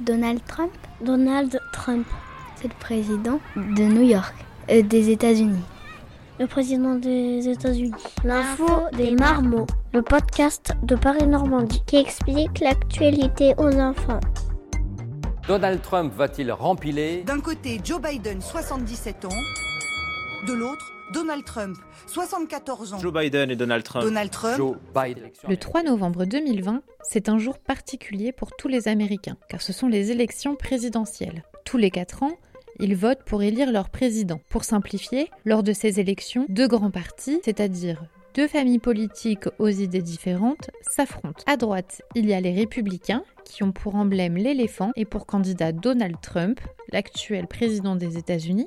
Donald 0.00 0.40
Trump? 0.46 0.72
Donald 1.00 1.60
Trump. 1.72 2.06
C'est 2.56 2.68
le 2.68 2.74
président 2.80 3.40
de 3.56 3.82
New 3.82 4.02
York, 4.02 4.34
euh, 4.70 4.82
des 4.82 5.10
États-Unis. 5.10 5.62
Le 6.40 6.48
président 6.48 6.96
des 6.96 7.48
États-Unis. 7.48 7.92
L'info 8.24 8.66
des 8.96 9.12
marmots. 9.12 9.66
Le 9.92 10.02
podcast 10.02 10.72
de 10.82 10.96
Paris-Normandie 10.96 11.82
qui 11.86 11.96
explique 11.96 12.58
l'actualité 12.58 13.54
aux 13.56 13.72
enfants. 13.78 14.20
Donald 15.46 15.80
Trump 15.82 16.12
va-t-il 16.16 16.50
rempiler? 16.50 17.22
D'un 17.24 17.40
côté, 17.40 17.80
Joe 17.84 18.00
Biden, 18.00 18.40
77 18.40 19.26
ans. 19.26 19.28
De 20.48 20.54
l'autre, 20.54 20.93
Donald 21.12 21.44
Trump, 21.44 21.76
74 22.06 22.94
ans. 22.94 22.98
Joe 22.98 23.12
Biden 23.12 23.50
et 23.50 23.56
Donald 23.56 23.84
Trump. 23.84 24.04
Donald 24.04 24.30
Trump. 24.30 24.56
Joe 24.56 24.76
Biden. 24.94 25.30
Le 25.48 25.56
3 25.56 25.82
novembre 25.82 26.24
2020, 26.24 26.82
c'est 27.02 27.28
un 27.28 27.38
jour 27.38 27.58
particulier 27.58 28.32
pour 28.32 28.52
tous 28.56 28.68
les 28.68 28.88
Américains, 28.88 29.36
car 29.48 29.62
ce 29.62 29.72
sont 29.72 29.88
les 29.88 30.10
élections 30.10 30.56
présidentielles. 30.56 31.44
Tous 31.64 31.76
les 31.76 31.90
4 31.90 32.22
ans, 32.22 32.36
ils 32.80 32.96
votent 32.96 33.22
pour 33.24 33.42
élire 33.42 33.70
leur 33.70 33.90
président. 33.90 34.40
Pour 34.48 34.64
simplifier, 34.64 35.30
lors 35.44 35.62
de 35.62 35.72
ces 35.72 36.00
élections, 36.00 36.46
deux 36.48 36.68
grands 36.68 36.90
partis, 36.90 37.40
c'est-à-dire 37.44 38.02
deux 38.34 38.48
familles 38.48 38.80
politiques 38.80 39.44
aux 39.58 39.68
idées 39.68 40.02
différentes, 40.02 40.70
s'affrontent. 40.90 41.44
À 41.46 41.56
droite, 41.56 42.02
il 42.16 42.26
y 42.26 42.34
a 42.34 42.40
les 42.40 42.52
républicains, 42.52 43.22
qui 43.44 43.62
ont 43.62 43.72
pour 43.72 43.94
emblème 43.94 44.36
l'éléphant 44.36 44.90
et 44.96 45.04
pour 45.04 45.26
candidat 45.26 45.70
Donald 45.70 46.16
Trump, 46.20 46.60
l'actuel 46.90 47.46
président 47.46 47.94
des 47.94 48.16
États-Unis. 48.16 48.66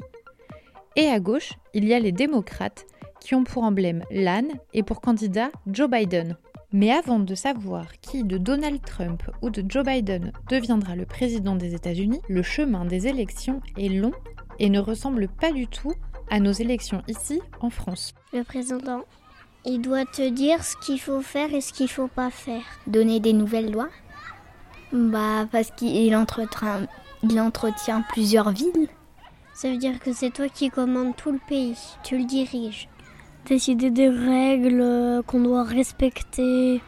Et 0.97 1.07
à 1.09 1.19
gauche, 1.19 1.53
il 1.75 1.85
y 1.85 1.93
a 1.93 1.99
les 1.99 2.11
démocrates, 2.11 2.87
qui 3.19 3.35
ont 3.35 3.43
pour 3.43 3.63
emblème 3.63 4.03
l'âne 4.09 4.49
et 4.73 4.81
pour 4.81 4.99
candidat 4.99 5.49
Joe 5.67 5.87
Biden. 5.87 6.37
Mais 6.73 6.91
avant 6.91 7.19
de 7.19 7.35
savoir 7.35 7.85
qui 8.01 8.23
de 8.23 8.39
Donald 8.39 8.81
Trump 8.83 9.21
ou 9.43 9.51
de 9.51 9.63
Joe 9.69 9.85
Biden 9.85 10.33
deviendra 10.49 10.95
le 10.95 11.05
président 11.05 11.55
des 11.55 11.75
États-Unis, 11.75 12.19
le 12.27 12.41
chemin 12.41 12.83
des 12.83 13.07
élections 13.07 13.61
est 13.77 13.89
long 13.89 14.11
et 14.57 14.69
ne 14.71 14.79
ressemble 14.79 15.27
pas 15.27 15.51
du 15.51 15.67
tout 15.67 15.93
à 16.31 16.39
nos 16.39 16.51
élections 16.51 17.03
ici 17.07 17.41
en 17.59 17.69
France. 17.69 18.15
Le 18.33 18.43
président, 18.43 19.01
il 19.65 19.81
doit 19.81 20.05
te 20.05 20.27
dire 20.27 20.63
ce 20.63 20.75
qu'il 20.77 20.99
faut 20.99 21.21
faire 21.21 21.53
et 21.53 21.61
ce 21.61 21.73
qu'il 21.73 21.89
faut 21.89 22.07
pas 22.07 22.31
faire. 22.31 22.63
Donner 22.87 23.19
des 23.19 23.33
nouvelles 23.33 23.71
lois? 23.71 23.89
Bah 24.91 25.47
parce 25.51 25.69
qu'il 25.69 26.15
entretient, 26.15 26.87
il 27.21 27.39
entretient 27.39 28.01
plusieurs 28.09 28.49
villes. 28.49 28.89
Ça 29.59 29.71
veut 29.71 29.77
dire 29.77 29.99
que 29.99 30.13
c'est 30.13 30.29
toi 30.29 30.49
qui 30.49 30.69
commandes 30.69 31.15
tout 31.15 31.31
le 31.31 31.39
pays, 31.49 31.75
tu 32.03 32.19
le 32.19 32.25
diriges. 32.25 32.87
Décider 33.47 33.89
des 33.89 34.07
règles 34.07 34.81
euh, 34.81 35.23
qu'on 35.23 35.39
doit 35.39 35.63
respecter, 35.63 36.79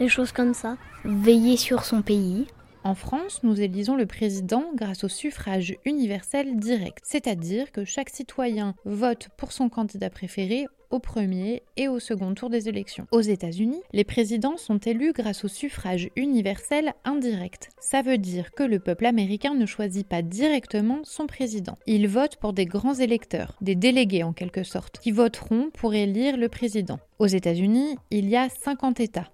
des 0.00 0.08
choses 0.08 0.32
comme 0.32 0.52
ça. 0.52 0.76
Veiller 1.04 1.56
sur 1.56 1.84
son 1.84 2.02
pays. 2.02 2.48
En 2.82 2.94
France, 2.94 3.40
nous 3.42 3.60
élisons 3.60 3.94
le 3.94 4.06
président 4.06 4.64
grâce 4.74 5.04
au 5.04 5.08
suffrage 5.08 5.76
universel 5.84 6.56
direct, 6.56 7.04
c'est-à-dire 7.04 7.72
que 7.72 7.84
chaque 7.84 8.08
citoyen 8.08 8.74
vote 8.86 9.28
pour 9.36 9.52
son 9.52 9.68
candidat 9.68 10.08
préféré 10.08 10.66
au 10.88 10.98
premier 10.98 11.62
et 11.76 11.88
au 11.88 12.00
second 12.00 12.34
tour 12.34 12.48
des 12.48 12.68
élections. 12.68 13.06
Aux 13.12 13.20
États-Unis, 13.20 13.82
les 13.92 14.02
présidents 14.04 14.56
sont 14.56 14.78
élus 14.78 15.12
grâce 15.12 15.44
au 15.44 15.48
suffrage 15.48 16.08
universel 16.16 16.94
indirect. 17.04 17.70
Ça 17.80 18.02
veut 18.02 18.18
dire 18.18 18.50
que 18.52 18.62
le 18.62 18.80
peuple 18.80 19.06
américain 19.06 19.54
ne 19.54 19.66
choisit 19.66 20.06
pas 20.06 20.22
directement 20.22 21.00
son 21.04 21.26
président. 21.26 21.76
Il 21.86 22.08
vote 22.08 22.36
pour 22.36 22.54
des 22.54 22.66
grands 22.66 22.94
électeurs, 22.94 23.56
des 23.60 23.76
délégués 23.76 24.24
en 24.24 24.32
quelque 24.32 24.64
sorte, 24.64 24.98
qui 24.98 25.12
voteront 25.12 25.70
pour 25.70 25.94
élire 25.94 26.36
le 26.36 26.48
président. 26.48 26.98
Aux 27.18 27.26
États-Unis, 27.26 27.96
il 28.10 28.28
y 28.28 28.36
a 28.36 28.48
50 28.48 29.00
États. 29.00 29.30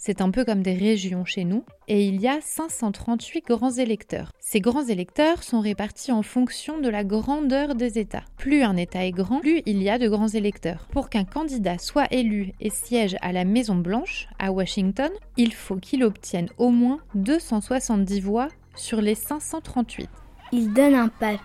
C'est 0.00 0.20
un 0.20 0.30
peu 0.30 0.44
comme 0.44 0.62
des 0.62 0.74
régions 0.74 1.24
chez 1.24 1.42
nous, 1.42 1.64
et 1.88 2.06
il 2.06 2.20
y 2.20 2.28
a 2.28 2.40
538 2.40 3.44
grands 3.46 3.72
électeurs. 3.72 4.30
Ces 4.38 4.60
grands 4.60 4.86
électeurs 4.86 5.42
sont 5.42 5.58
répartis 5.60 6.12
en 6.12 6.22
fonction 6.22 6.80
de 6.80 6.88
la 6.88 7.02
grandeur 7.02 7.74
des 7.74 7.98
États. 7.98 8.22
Plus 8.36 8.62
un 8.62 8.76
État 8.76 9.04
est 9.04 9.10
grand, 9.10 9.40
plus 9.40 9.60
il 9.66 9.82
y 9.82 9.90
a 9.90 9.98
de 9.98 10.08
grands 10.08 10.28
électeurs. 10.28 10.86
Pour 10.92 11.10
qu'un 11.10 11.24
candidat 11.24 11.78
soit 11.78 12.06
élu 12.12 12.52
et 12.60 12.70
siège 12.70 13.16
à 13.22 13.32
la 13.32 13.44
Maison 13.44 13.74
Blanche, 13.74 14.28
à 14.38 14.52
Washington, 14.52 15.10
il 15.36 15.52
faut 15.52 15.76
qu'il 15.76 16.04
obtienne 16.04 16.48
au 16.58 16.70
moins 16.70 17.00
270 17.16 18.20
voix 18.20 18.48
sur 18.76 19.00
les 19.00 19.16
538. 19.16 20.08
Il 20.52 20.72
donne 20.72 20.94
un 20.94 21.08
pas. 21.08 21.40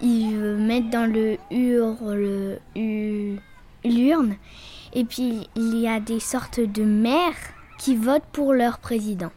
Il 0.00 0.34
veut 0.34 0.56
mettre 0.56 0.90
dans 0.90 1.06
le 1.06 1.36
hurle 1.52 2.58
l'urne, 3.84 4.36
et 4.94 5.04
puis 5.04 5.48
il 5.54 5.78
y 5.78 5.86
a 5.86 6.00
des 6.00 6.18
sortes 6.18 6.58
de 6.58 6.82
maires 6.82 7.54
qui 7.78 7.96
votent 7.96 8.26
pour 8.32 8.52
leur 8.52 8.78
président. 8.78 9.30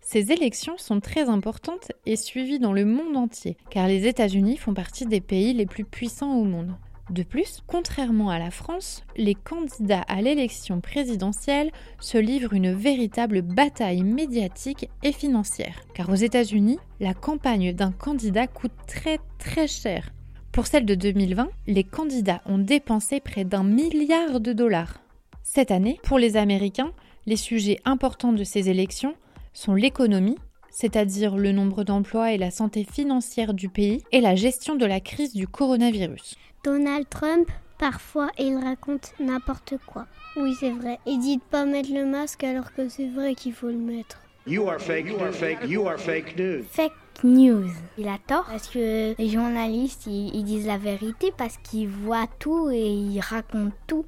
Ces 0.00 0.32
élections 0.32 0.76
sont 0.76 1.00
très 1.00 1.28
importantes 1.28 1.92
et 2.04 2.16
suivies 2.16 2.58
dans 2.58 2.72
le 2.72 2.84
monde 2.84 3.16
entier, 3.16 3.56
car 3.70 3.88
les 3.88 4.06
États-Unis 4.06 4.58
font 4.58 4.74
partie 4.74 5.06
des 5.06 5.20
pays 5.20 5.54
les 5.54 5.66
plus 5.66 5.84
puissants 5.84 6.36
au 6.36 6.44
monde. 6.44 6.76
De 7.10 7.22
plus, 7.22 7.62
contrairement 7.66 8.30
à 8.30 8.38
la 8.38 8.50
France, 8.50 9.02
les 9.16 9.34
candidats 9.34 10.04
à 10.08 10.22
l'élection 10.22 10.80
présidentielle 10.80 11.70
se 12.00 12.16
livrent 12.16 12.54
une 12.54 12.72
véritable 12.72 13.42
bataille 13.42 14.02
médiatique 14.02 14.88
et 15.02 15.12
financière. 15.12 15.80
Car 15.94 16.08
aux 16.08 16.14
États-Unis, 16.14 16.78
la 17.00 17.12
campagne 17.12 17.72
d'un 17.74 17.92
candidat 17.92 18.46
coûte 18.46 18.72
très 18.86 19.18
très 19.38 19.68
cher. 19.68 20.12
Pour 20.50 20.66
celle 20.66 20.86
de 20.86 20.94
2020, 20.94 21.48
les 21.66 21.84
candidats 21.84 22.40
ont 22.46 22.58
dépensé 22.58 23.20
près 23.20 23.44
d'un 23.44 23.64
milliard 23.64 24.40
de 24.40 24.52
dollars. 24.52 25.00
Cette 25.42 25.70
année, 25.70 26.00
pour 26.04 26.18
les 26.18 26.36
Américains, 26.36 26.92
les 27.26 27.36
sujets 27.36 27.80
importants 27.84 28.32
de 28.32 28.44
ces 28.44 28.68
élections 28.68 29.14
sont 29.52 29.74
l'économie, 29.74 30.36
c'est-à-dire 30.70 31.36
le 31.36 31.52
nombre 31.52 31.84
d'emplois 31.84 32.32
et 32.32 32.38
la 32.38 32.50
santé 32.50 32.84
financière 32.84 33.54
du 33.54 33.68
pays, 33.68 34.02
et 34.12 34.20
la 34.20 34.34
gestion 34.34 34.74
de 34.74 34.86
la 34.86 35.00
crise 35.00 35.32
du 35.32 35.46
coronavirus. 35.46 36.36
Donald 36.64 37.08
Trump, 37.08 37.48
parfois, 37.78 38.30
il 38.38 38.56
raconte 38.56 39.12
n'importe 39.20 39.74
quoi. 39.86 40.06
Oui, 40.36 40.54
c'est 40.58 40.70
vrai. 40.70 40.98
Il 41.06 41.18
dit 41.20 41.36
de 41.36 41.42
pas 41.42 41.64
mettre 41.64 41.92
le 41.92 42.04
masque 42.04 42.42
alors 42.42 42.72
que 42.72 42.88
c'est 42.88 43.08
vrai 43.08 43.34
qu'il 43.34 43.52
faut 43.52 43.68
le 43.68 43.74
mettre. 43.74 44.18
You 44.46 44.68
are 44.68 44.80
fake, 44.80 45.06
you 45.06 45.16
are 45.20 45.32
fake, 45.32 45.58
you 45.66 45.86
are 45.86 45.98
fake 45.98 46.36
news. 46.36 46.64
Fake 46.70 46.92
news. 47.22 47.70
Il 47.96 48.08
a 48.08 48.18
tort 48.26 48.44
parce 48.46 48.68
que 48.68 49.14
les 49.16 49.28
journalistes, 49.28 50.06
ils, 50.06 50.34
ils 50.34 50.44
disent 50.44 50.66
la 50.66 50.76
vérité 50.76 51.32
parce 51.36 51.56
qu'ils 51.58 51.88
voient 51.88 52.26
tout 52.38 52.68
et 52.70 52.90
ils 52.90 53.20
racontent 53.20 53.74
tout. 53.86 54.04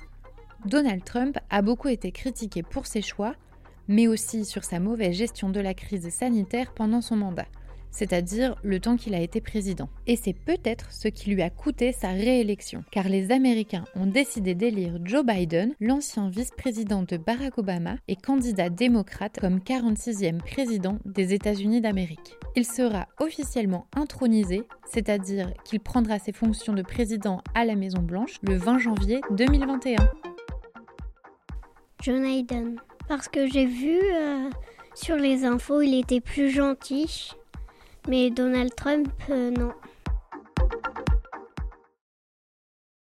Donald 0.66 1.04
Trump 1.04 1.38
a 1.48 1.62
beaucoup 1.62 1.86
été 1.86 2.10
critiqué 2.10 2.64
pour 2.64 2.86
ses 2.86 3.00
choix, 3.00 3.36
mais 3.86 4.08
aussi 4.08 4.44
sur 4.44 4.64
sa 4.64 4.80
mauvaise 4.80 5.14
gestion 5.14 5.48
de 5.48 5.60
la 5.60 5.74
crise 5.74 6.08
sanitaire 6.08 6.72
pendant 6.74 7.00
son 7.00 7.14
mandat, 7.14 7.46
c'est-à-dire 7.92 8.56
le 8.64 8.80
temps 8.80 8.96
qu'il 8.96 9.14
a 9.14 9.20
été 9.20 9.40
président. 9.40 9.88
Et 10.08 10.16
c'est 10.16 10.32
peut-être 10.32 10.90
ce 10.90 11.06
qui 11.06 11.30
lui 11.30 11.40
a 11.42 11.50
coûté 11.50 11.92
sa 11.92 12.08
réélection, 12.08 12.82
car 12.90 13.08
les 13.08 13.30
Américains 13.30 13.84
ont 13.94 14.08
décidé 14.08 14.56
d'élire 14.56 14.98
Joe 15.04 15.24
Biden, 15.24 15.72
l'ancien 15.78 16.30
vice-président 16.30 17.04
de 17.04 17.16
Barack 17.16 17.58
Obama 17.58 17.98
et 18.08 18.16
candidat 18.16 18.68
démocrate 18.68 19.38
comme 19.38 19.60
46e 19.60 20.38
président 20.38 20.98
des 21.04 21.32
États-Unis 21.32 21.80
d'Amérique. 21.80 22.34
Il 22.56 22.64
sera 22.64 23.06
officiellement 23.20 23.86
intronisé, 23.94 24.64
c'est-à-dire 24.92 25.52
qu'il 25.64 25.78
prendra 25.78 26.18
ses 26.18 26.32
fonctions 26.32 26.72
de 26.72 26.82
président 26.82 27.40
à 27.54 27.64
la 27.64 27.76
Maison-Blanche 27.76 28.40
le 28.42 28.56
20 28.56 28.78
janvier 28.78 29.20
2021. 29.30 29.94
John 32.02 32.24
Hayden. 32.24 32.76
Parce 33.08 33.28
que 33.28 33.46
j'ai 33.46 33.66
vu 33.66 34.00
euh, 34.00 34.50
sur 34.94 35.16
les 35.16 35.44
infos, 35.44 35.82
il 35.82 35.98
était 35.98 36.20
plus 36.20 36.50
gentil. 36.50 37.32
Mais 38.08 38.30
Donald 38.30 38.74
Trump, 38.74 39.08
euh, 39.30 39.50
non. 39.50 39.72